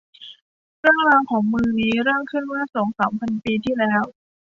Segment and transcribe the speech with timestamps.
[0.79, 4.01] เรื่องราวของเมืองนี้เริ่มขึ้นเมื่อสองสามพันปีที่แล้ว